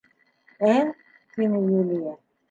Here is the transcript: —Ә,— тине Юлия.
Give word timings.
—Ә,— 0.69 0.79
тине 1.35 1.61
Юлия. 1.65 2.15